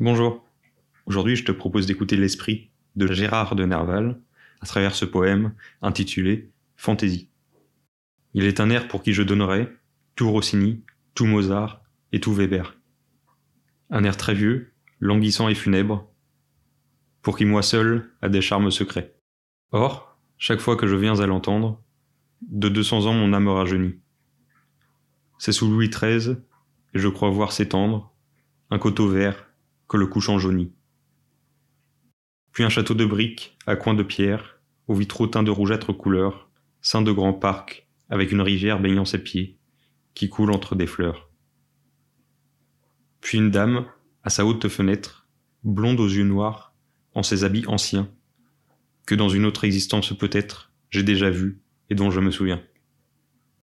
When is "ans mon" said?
23.06-23.32